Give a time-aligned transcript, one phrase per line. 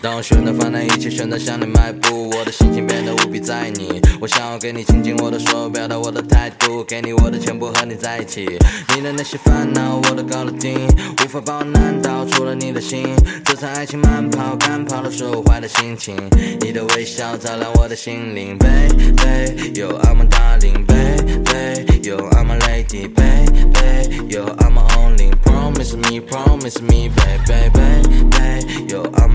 [0.00, 3.91] 当我选择放在一起，选择向你迈步，我的心情变得无比在意。
[4.22, 8.48] 我想要给你紧紧我的手，表达我的态度，给你我的全部，和你在一起。
[8.94, 13.02] 你的那些烦恼我都搞得定，无法把我难倒，除了你的心。
[13.44, 16.14] 这场爱情慢跑，赶跑了所有坏的心情。
[16.60, 18.56] 你的微笑照亮我的心灵。
[18.60, 20.86] Baby, yo, u are my darling.
[20.86, 23.08] Baby, yo, u are m y lady.
[23.08, 25.32] Baby, yo, u are my only.
[25.42, 29.31] Promise me, promise me, baby, baby, yo, u a I'm.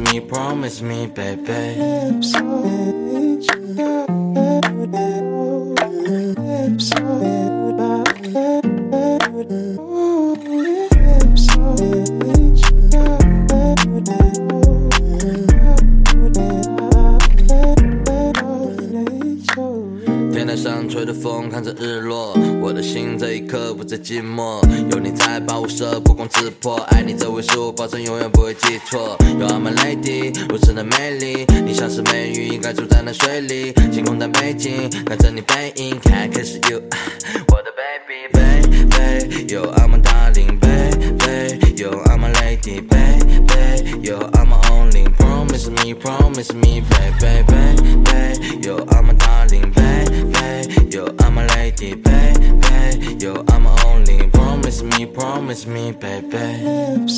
[0.00, 1.50] me, promise me, baby.
[20.32, 24.60] 天台上吹着风，看着日落，我的心这一刻不再寂寞，
[24.92, 29.16] 有你在把我设不攻自破，爱你这位事，我保证永远不会记错。
[29.26, 33.72] You are my lady，如此的美丽，你像是美人鱼，应该住在那水里。
[33.92, 36.80] 星空在北景，看着你背影 c a n I kiss you，
[37.48, 37.74] 我的
[38.30, 40.59] baby baby，You are my darling。
[46.44, 48.56] promise me, baby, baby, baby.
[48.66, 54.26] Yo, I'm a darling, baby, Yo, I'm a lady, baby, Yo, I'm a only.
[54.30, 57.08] Promise me, promise me, baby.